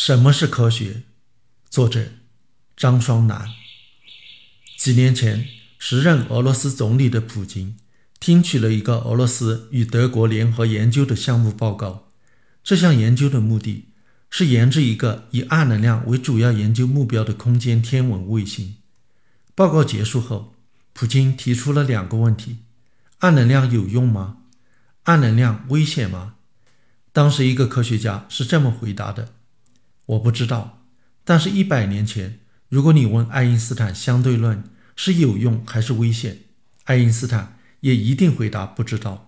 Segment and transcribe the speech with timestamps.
[0.00, 1.02] 什么是科学？
[1.68, 2.06] 作者
[2.76, 3.48] 张双南。
[4.76, 7.76] 几年前，时任俄罗斯总理的普京
[8.20, 12.12] 听取了一个俄罗斯与德国联合研究的项目报告。
[12.62, 13.86] 这项研究的目的
[14.30, 18.76] 是研制一个以暗能量为主要研究目标的空间天文卫星。
[19.56, 20.54] 报告结束后，
[20.92, 22.58] 普京提出了两个问题：
[23.18, 24.42] 暗能量有用吗？
[25.02, 26.36] 暗能量危险吗？
[27.12, 29.34] 当时一个科学家是这么回答的。
[30.08, 30.86] 我不知道，
[31.22, 34.64] 但是，一百年前，如果你问爱因斯坦相对论
[34.96, 36.38] 是有用还是危险，
[36.84, 39.26] 爱因斯坦也一定回答不知道。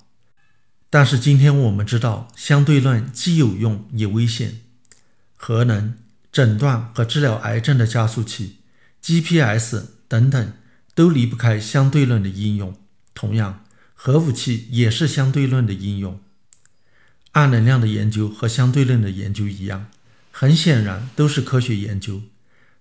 [0.88, 4.62] 但是，今天我们知道，相对论既有用也危险。
[5.36, 5.98] 核能、
[6.32, 8.60] 诊断和治疗癌症的加速器、
[9.02, 10.52] GPS 等等，
[10.94, 12.74] 都离不开相对论的应用。
[13.14, 16.18] 同样，核武器也是相对论的应用。
[17.32, 19.88] 暗能量的研究和相对论的研究一样。
[20.40, 22.22] 很显然，都是科学研究。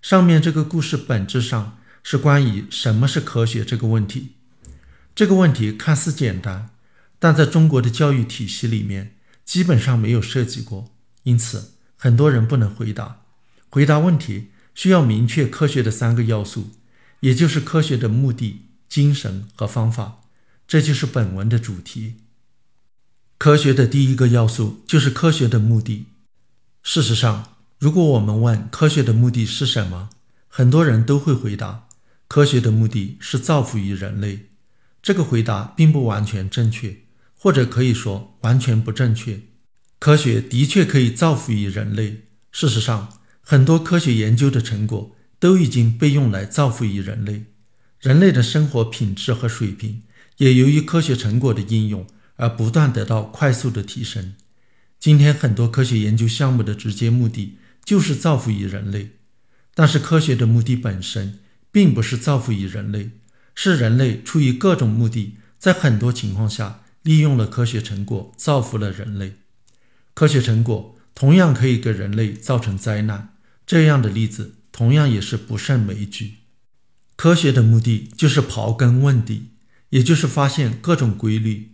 [0.02, 4.30] 上面这个故事本质上是关于什么是科学这个问题。
[5.14, 6.69] 这个问题看似简单，
[7.19, 10.89] 但在中国的教育体系里面基本上没有涉及过，
[11.23, 13.23] 因此很多人不能回答。
[13.69, 16.69] 回答问题需要明确科学的三个要素，
[17.19, 20.22] 也就是科学的目的、精神和方法。
[20.66, 22.14] 这就是本文的主题。
[23.38, 26.06] 科学的第一个要素就是科学的目的。
[26.81, 30.09] 事实上，如果我们问科学的目的是什么，
[30.47, 31.88] 很多人都会回答：
[32.27, 34.47] 科学的目的是造福于人类。
[35.02, 36.97] 这个回答并不完全正确，
[37.38, 39.39] 或者可以说完全不正确。
[40.00, 42.23] 科学的确可以造福于人类。
[42.52, 47.45] 事实上，很多科学研究的成果都已经被用来造福于人类。
[48.00, 50.03] 人类的生活品质和水平
[50.38, 52.07] 也由于科学成果的应用
[52.38, 54.33] 而不断得到快速的提升。
[55.00, 59.11] 今天很多科学研究项目的直接目的就是造福于人类，
[59.73, 61.39] 但是科学的目的本身
[61.72, 63.11] 并不是造福于人类，
[63.56, 69.35] 是人类出于各种目的，在很多情况下利用了科学成果造福了人类。
[70.13, 73.35] 科学成果同样可以给人类造成灾难，
[73.66, 76.34] 这样的例子同样也是不胜枚举。
[77.16, 79.51] 科学的目的就是刨根问底，
[79.91, 81.72] 也就是发现各种规律。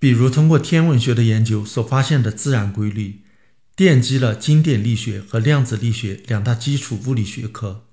[0.00, 3.20] 比如，通过天文学的研究所发现的自然规律，
[3.76, 7.84] 奠基了经典力学和量子力学两大基础物理学科。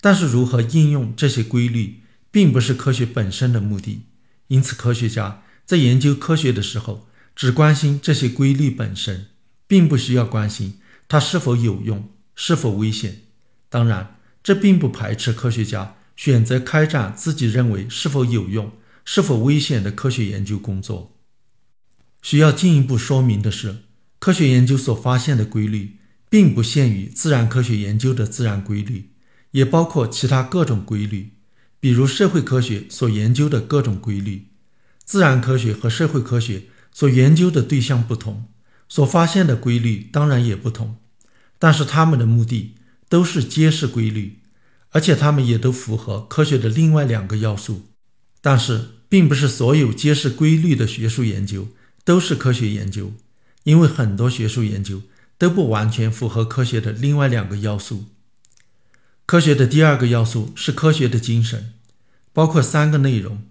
[0.00, 2.00] 但是，如何应用这些规律，
[2.32, 4.06] 并不是科学本身的目的。
[4.48, 7.06] 因此，科学家在研究科学的时候，
[7.36, 9.26] 只关心这些规律本身，
[9.68, 13.22] 并不需要关心它是否有用、是否危险。
[13.68, 18.72] 当然，这并不排斥科学家选择开展自己认为是否有用、
[19.04, 21.16] 是否危险的科学研究工作。
[22.22, 23.78] 需要进一步说明的是，
[24.20, 25.98] 科学研究所发现的规律，
[26.30, 29.10] 并不限于自然科学研究的自然规律，
[29.50, 31.32] 也包括其他各种规律，
[31.80, 34.46] 比如社会科学所研究的各种规律。
[35.04, 36.62] 自然科学和社会科学
[36.92, 38.44] 所研究的对象不同，
[38.88, 40.96] 所发现的规律当然也不同，
[41.58, 42.76] 但是他们的目的
[43.08, 44.38] 都是揭示规律，
[44.90, 47.88] 而且他们也都符合科学的另外两个要素。
[48.40, 51.66] 但是，并不是所有揭示规律的学术研究。
[52.04, 53.12] 都是科学研究，
[53.62, 55.02] 因为很多学术研究
[55.38, 58.06] 都不完全符合科学的另外两个要素。
[59.24, 61.74] 科学的第二个要素是科学的精神，
[62.32, 63.44] 包括三个内容：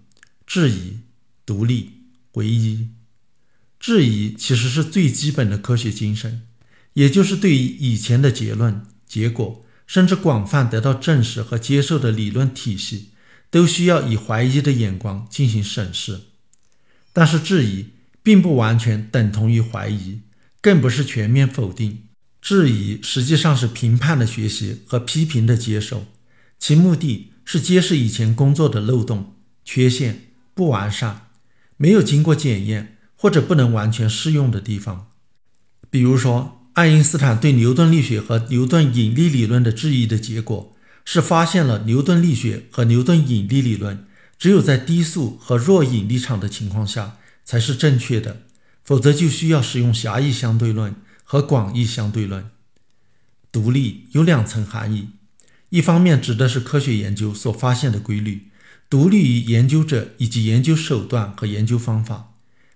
[0.46, 0.98] 质疑、
[1.46, 2.02] 独立、
[2.32, 2.88] 唯一。
[3.80, 6.42] 质疑其实是最基本的科学精神，
[6.92, 13.12] 也就是对于以前的结论、结果，甚至广泛得到证实和接受的理论体系，
[13.50, 16.20] 都需要以怀疑的眼光进行审视。
[17.14, 17.86] 但是质疑。
[18.22, 20.20] 并不完全等同于怀疑，
[20.60, 22.04] 更不是全面否定。
[22.40, 26.06] 质疑实际上是评判的学习和批评的接受，
[26.58, 29.34] 其目的是揭示以前工作的漏洞、
[29.64, 30.22] 缺陷、
[30.54, 31.28] 不完善、
[31.76, 35.08] 没有经过检验或者不能完全适用的地方。
[35.88, 44.06] 比如说，爱因斯坦对牛顿力学和牛顿引力理论的质疑的结果，是发现了牛顿力学和牛顿引力理论
[44.38, 47.18] 只有在低速和弱引力场的情况下。
[47.44, 48.42] 才是正确的，
[48.84, 50.94] 否则就需要使用狭义相对论
[51.24, 52.50] 和广义相对论。
[53.50, 55.10] 独立有两层含义，
[55.70, 58.48] 一方面指的是科学研究所发现的规律，
[58.88, 62.34] 独立于研究者以及研究手段和研究方法；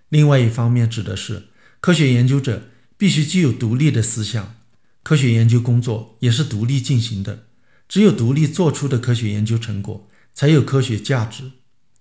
[0.09, 1.47] 另外一方面指的是
[1.79, 4.55] 科学研究者必须具有独立的思想，
[5.03, 7.45] 科学研究工作也是独立进行的。
[7.87, 11.51] 只有独立做出的科学研究成果才有科学价值。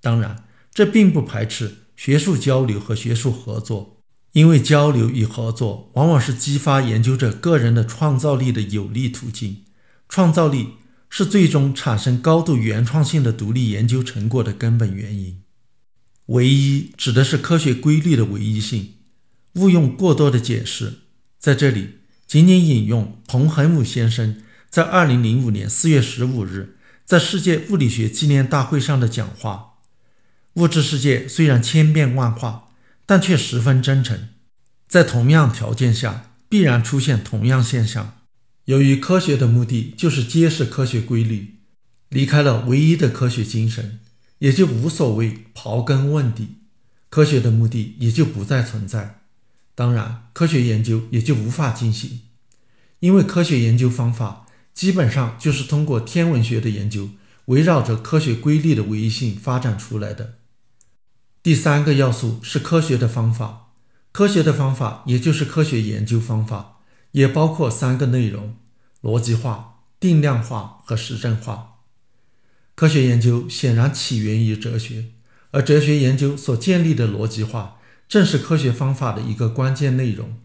[0.00, 1.85] 当然，这并不排斥。
[1.96, 4.02] 学术交流和学术合作，
[4.32, 9.64] 因为交流与合作往往是激发研究者个人的创造力的有力途径。
[10.08, 10.74] 创造力
[11.08, 15.42] 是最终产生高度原创性的独立研究成果的根本原因。
[16.26, 18.94] 唯一指的是科学规律的唯一性，
[19.54, 20.98] 勿用过多的解释。
[21.38, 29.75] 在这里，仅仅引用彭恒武先生在二零零五年四月十五日在世界物理学纪念大会上的讲话：
[30.56, 32.64] 物质世界虽然千变万化。
[33.08, 34.30] 但却十分真诚，
[34.88, 38.18] 在同样条件下必然出现同样现象。
[38.64, 41.54] 由于科学的目的就是揭示科学规律，
[42.08, 44.00] 离开了唯一的科学精神，
[44.40, 46.56] 也就无所谓刨根问底，
[47.08, 49.20] 科学的目的也就不再存在。
[49.76, 52.22] 当然，科学研究也就无法进行，
[52.98, 57.10] 因为科学研究方法基本上就是通过天文学的研究，
[57.44, 60.38] 围绕着科学规律的唯一性发展出来的。
[61.46, 63.68] 第三个要素是科学的方法，
[64.10, 66.80] 科学的方法也就是科学研究方法，
[67.12, 68.56] 也包括三个内容：
[69.00, 71.76] 逻辑化、定量化和实证化。
[72.74, 75.04] 科学研究显然起源于哲学，
[75.52, 77.76] 而哲学研究所建立的逻辑化，
[78.08, 80.36] 正是科学方法的一个关键内容。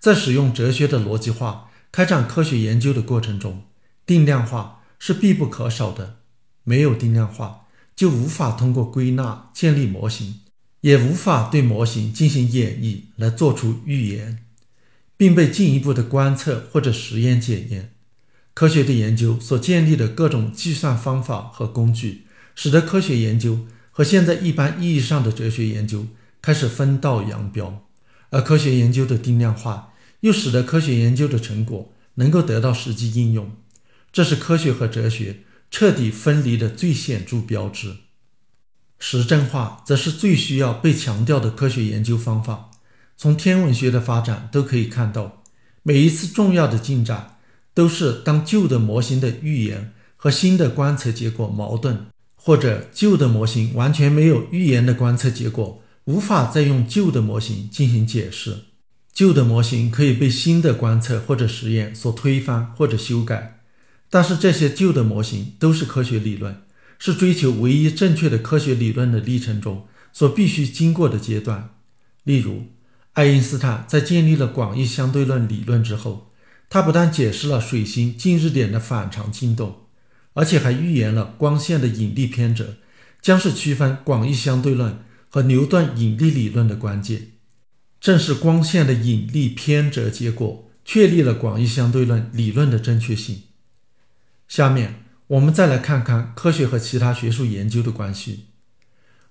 [0.00, 3.62] 在使用哲学的逻辑化开展科学研究的过程中，
[4.04, 6.16] 定量化是必不可少的，
[6.64, 7.60] 没有定量化。
[7.96, 10.40] 就无法通过归纳建立模型，
[10.80, 14.44] 也无法对模型进行演绎来做出预言，
[15.16, 17.92] 并被进一步的观测或者实验检验。
[18.52, 26.06] 科学的研究所建立的各种计算方法和工具，使得科学研究和现在一般意义上的哲学研究
[26.42, 27.86] 开始分道扬镳，
[28.30, 33.52] 而科学研究的定量化又使得科学研究的成果能够得到实际应用。
[34.12, 35.43] 这是科学和哲学。
[35.76, 37.96] 彻底分离的最显著标志，
[39.00, 42.70] 实证化则是最需要被强调的科学研究方法。
[43.16, 45.42] 从天文学的发展都可以看到，
[45.82, 47.38] 每一次重要的进展
[47.74, 52.06] 都是当旧的模型的预言和新的观测结果矛盾，
[52.36, 58.58] 或者旧的模型完全没有预言的观测结果，无法再用旧的模型进行解释。
[59.12, 63.53] 旧的模型可以被新的观测或者实验所推翻或者修改。
[64.14, 66.62] 但是这些旧的模型都是科学理论，
[67.00, 71.70] 是追求唯一正确的科学理论的历程中所必须经过的阶段。
[72.22, 72.66] 例如，
[73.14, 76.30] 爱因斯坦在建立了广义相对论理论之后，
[76.70, 79.80] 他不但解释了水星近日点的反常进动，
[80.34, 82.76] 而且还预言了光线的引力偏折
[83.20, 87.32] 将是区分广义相对论和牛顿引力理论的关键。
[88.00, 93.42] 正是光线的引力偏折结果确立了广义相对论理论的正确性。
[94.54, 98.44] 下面我们再来看看科学和其他学术研究的关系。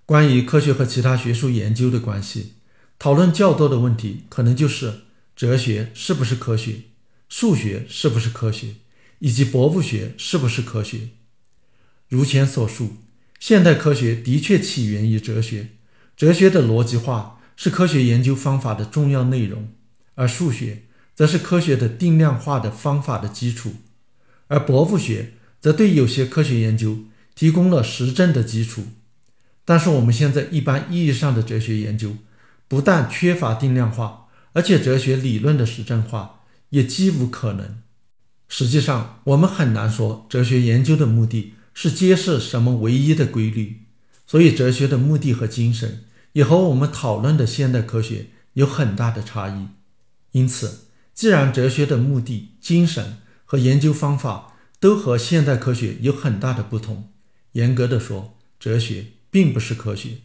[0.06, 2.56] 关于科学和其他学术研究的关系，
[3.00, 5.04] 讨论较多的问题可能就是
[5.34, 6.81] 哲学是不是科学，
[7.30, 8.75] 数学是不是科学，
[9.20, 11.08] 以及博物学是不是科学。
[12.10, 12.98] 如前所述，
[13.40, 15.70] 现代科学的确起源于哲学，
[16.18, 19.70] 哲学的逻辑化是科学研究方法的重要内容，
[20.16, 20.84] 而数学
[21.16, 23.75] 则是科学的定量化的方法的基础。
[24.48, 27.06] 而博物学则对有些科学研究
[27.36, 28.84] 提供了实证的基础，
[29.66, 32.18] 但是我们现在一般意义上的哲学研究
[32.68, 37.80] 不但缺乏定量化，而且哲学理论的实证化也几无可能。
[38.48, 43.84] 实际上，我们很难说哲学研究的目的是揭示什么唯一的规律，
[44.27, 46.03] 所以哲学的目的和精神
[46.34, 49.68] 也和我们讨论的现代科学有很大的差异。
[50.34, 50.82] 因此，
[51.15, 53.18] 既然哲学的目的、精神，
[53.53, 57.12] 和研究方法都和现代科学有很大的不同。
[57.51, 60.22] 严格的说，哲学并不是科学。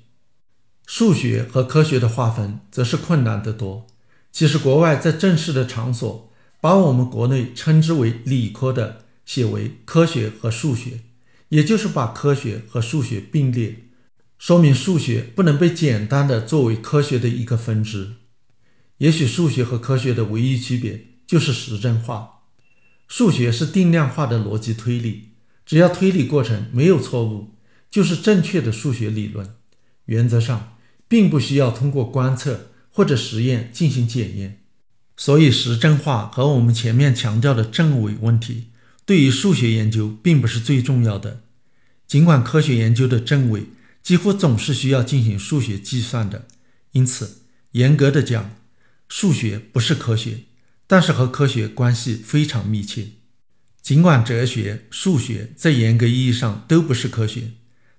[0.86, 3.86] 数学和科学的划分则是困难得多。
[4.32, 6.32] 其实，国外在正式的场所
[6.62, 11.00] 把我们国内称之为理科的写为科学和数学，
[11.50, 13.90] 也就是把科学和数学并列，
[14.38, 18.12] 说明数学不能被简单的作为科学的一个分支。
[18.96, 22.36] 也许数学和科学的唯一区别就是实证化。
[23.08, 25.30] 数学是定量化的逻辑推理，
[25.64, 27.54] 只要推理过程没有错误，
[27.90, 29.54] 就是正确的数学理论。
[30.04, 30.76] 原则上，
[31.08, 34.62] 并不需要通过观测或者实验进行检验。
[35.16, 38.68] 所以，实证化和我们前面强调的证伪问题，
[39.04, 41.42] 对于数学研究并不是最重要的。
[42.06, 43.64] 尽管科学研究的证伪
[44.02, 46.46] 几乎总是需要进行数学计算的，
[46.92, 48.54] 因此，严格的讲，
[49.08, 50.40] 数学不是科学。
[50.88, 53.06] 但是和科学关系非常密切。
[53.80, 57.52] 尽管哲学、数学在严格意义上都不是科学，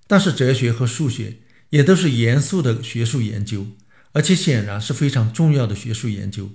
[0.05, 1.37] 但是哲学和数学
[1.69, 3.67] 也都是严肃的学术研究，
[4.11, 6.51] 而且显然是非常重要的学术研究，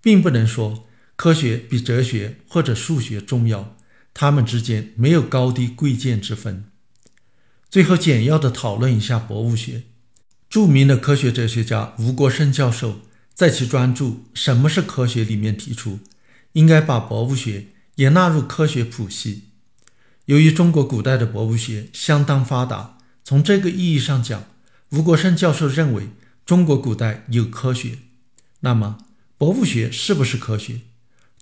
[0.00, 3.76] 并不能说科学比哲学或者数学重要，
[4.12, 6.64] 它们之间没有高低贵贱之分。
[7.70, 9.82] 最后，简要的讨论一下博物学。
[10.48, 13.00] 著名的科学哲学家吴国胜教授
[13.34, 15.98] 在其专著《什么是科学》里面提出，
[16.52, 19.48] 应该把博物学也纳入科学谱系。
[20.26, 24.44] 由于中国古代的博物学相当发达，从这个意义上讲，
[24.90, 26.08] 吴国胜教授认为
[26.46, 27.98] 中国古代有科学。
[28.60, 28.98] 那么，
[29.36, 30.80] 博物学是不是科学？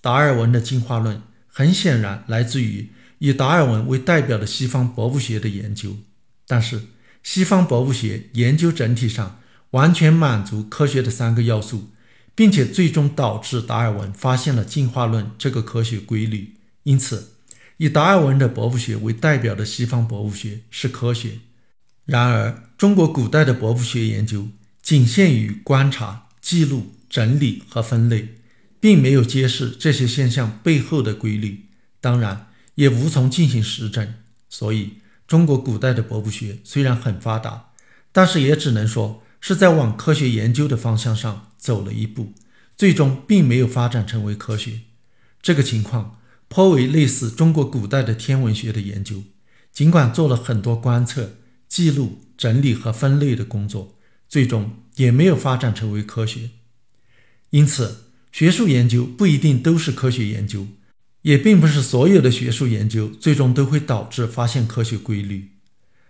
[0.00, 5.99] 达尔文的进化论很显然来自于以达尔文为代表的西方博物学的研究，
[6.46, 6.80] 但是。
[7.25, 9.40] 西方博物学研究整体上
[9.73, 11.91] 完全满足科学的三个要素，
[12.35, 16.55] 并且最终导致达尔文发现了进化论这个科学规律。
[16.85, 17.35] 因此，
[17.76, 21.41] 以达尔文的博物学为代表的西方博物学是科学。
[22.05, 24.49] 然而，中国古代的博物学研究
[24.83, 28.37] 仅限于观察、记录、整理和分类，
[28.81, 31.67] 并没有揭示这些现象背后的规律，
[32.00, 34.14] 当然也无从进行实证。
[34.49, 34.95] 所以，
[35.29, 37.71] 中国古代的博物学虽然很发达，
[38.11, 42.32] 但是也只能说是在往科学研究的方向上走了一步，
[42.76, 44.80] 最终并没有发展成为科学。
[45.42, 49.25] 这个情况颇为类似中国古代的天文学的研究，
[49.72, 51.34] 尽管做了很多观测、
[51.68, 56.50] 记录、整理和分类的工作，最终也没有发展成为科学。
[57.50, 60.68] 因此，学术研究不一定都是科学研究。
[61.22, 65.50] 也并不是所有的学术研究最终都会导致发现科学规律，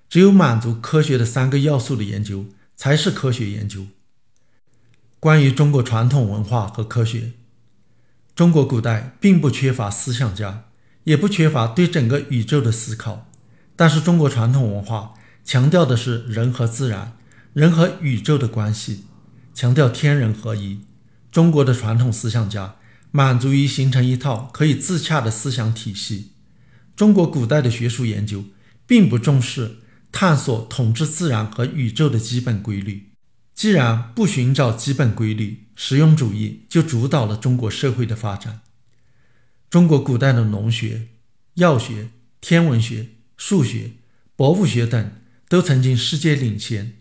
[0.08, 2.46] 只有满足科学的三个要素的研究
[2.82, 3.86] 才是科学研究。
[5.20, 7.30] 关于中国传统文化和科学，
[8.34, 10.64] 中国古代并不缺乏思想家，
[11.04, 13.30] 也不缺乏对整个宇宙的思考，
[13.76, 17.16] 但是中国传统文化强调的是人和自然、
[17.52, 19.04] 人和宇宙的关系，
[19.54, 20.80] 强调天人合一。
[21.30, 22.74] 中国的传统思想家。
[23.14, 26.32] 满足于形成一套可以自洽的思想体系。
[26.96, 28.42] 中国古代的学术研究
[28.86, 29.76] 并不重视
[30.12, 33.08] 探索统治自然和宇宙的基本规律。
[33.54, 38.60] 既然不寻找基本规律，实用主义就主导了中国社会的发展。
[39.68, 41.08] 中国古代的农学、
[41.54, 43.92] 药学、天文学、数学、
[44.36, 45.12] 博物学等
[45.48, 46.92] 都曾经世界领先，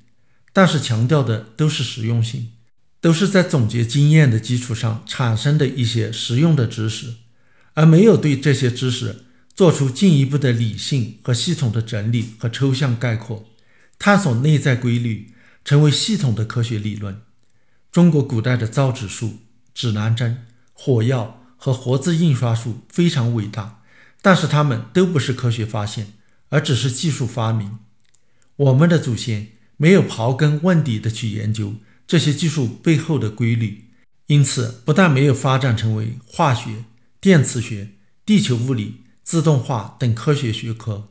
[0.52, 2.54] 但是强调的都是实用性。
[3.00, 7.16] 都是在总结经验的基础上产生的一些实用的知识，
[7.74, 13.46] 而没有对这些知识做出进一步的理性和系统的整理和抽象概括，
[14.00, 17.22] 探索内在规律，成为系统的科学理论。
[17.92, 19.40] 中国古代的造纸术、
[19.74, 23.84] 指南针、火药和活字印刷术非常伟大，
[24.22, 26.14] 但是它们都不是科学发现，
[26.50, 27.80] 而只是技术发明。
[28.56, 31.76] 我们的祖先没有刨根问底的去研究。
[32.08, 33.86] 这些技术背后的规律，
[34.28, 36.84] 因此不但没有发展成为化学、
[37.22, 37.92] 电磁学、
[38.26, 39.01] 地球物理、
[39.32, 41.08] 自动化等科学学科，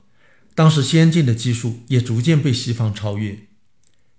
[0.54, 3.46] 当时先进的技术也逐渐被西方超越。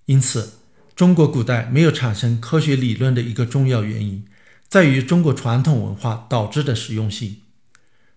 [0.08, 0.54] 因此，
[0.96, 4.26] 中国古代没有产生科学理论的一个重要原因，
[4.68, 7.42] 在于中国传统文化导致的实用性。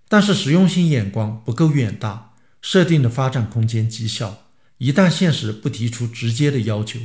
[0.08, 4.48] 但是，实用性眼光不够远大，设定的发展空间极小。
[4.78, 6.98] 一旦现实不提出直接的要求，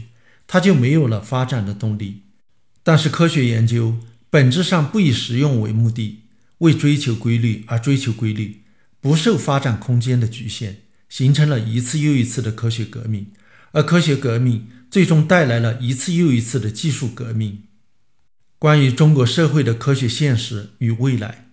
[0.48, 2.22] 它就没有了发展的动力。
[2.82, 3.98] 但是科学研究
[4.30, 6.22] 本质上不以实用为目的，
[6.60, 8.62] 为追求规律而追求规律，
[9.02, 10.78] 不受发展空间的局限，
[11.08, 13.32] 形成了一次又一次的科学革命。
[13.72, 17.64] 而科学革命最终带来了一次又一次的技术革命。
[18.58, 21.50] 关于中国社会的科学现实与未来，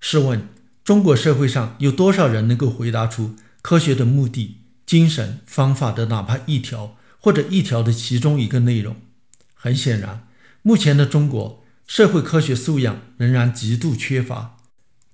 [0.00, 0.48] 试问
[0.84, 6.96] 中国社会上有多少人能够回答出科学的目的、精神、方法的哪怕一条？
[7.18, 8.96] 或者一条的其中一个内容，
[9.54, 10.28] 很显然，
[10.60, 14.53] 目前的中国社会科学素养仍然极度缺乏。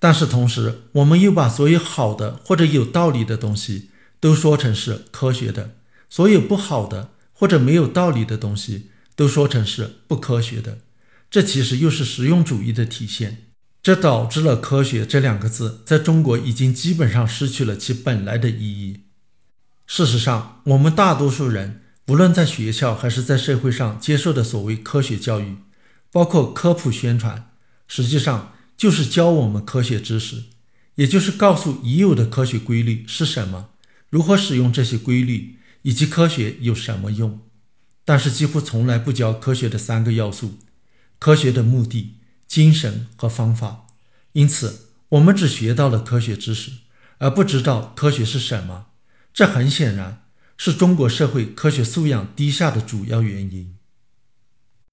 [0.00, 5.76] 但是同时，我们又把所有好的或者有道理的东西都说成是科学的，
[6.08, 10.78] 所有不好的或者没有道理的东西都说成是不科学的。
[11.30, 13.44] 这其实又是实用主义的体现。
[13.82, 19.04] 这导致了“科学”这两个字在中国已经基本上失去了其本来的意义。
[19.86, 21.82] 事实上，我们大多数人。
[22.08, 25.58] 无论在学校还是在社会上接受的所谓科学教育，
[26.10, 27.52] 包括科普宣传，
[27.86, 30.44] 实际上就是教我们科学知识，
[30.94, 33.68] 也就是告诉已有的科学规律是什么，
[34.08, 37.40] 如何使用这些规律，以及科学有什么用。
[38.06, 40.54] 但是几乎从来不教科学的三个要素：
[41.18, 42.14] 科学的目的、
[42.48, 43.86] 精神和方法。
[44.32, 46.70] 因此，我们只学到了科学知识，
[47.18, 48.86] 而不知道科学是什么。
[49.34, 50.22] 这很显然。
[50.56, 53.74] 是中国社会科学素养低下的主要原因。